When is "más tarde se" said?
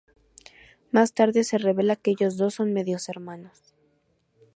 0.89-1.59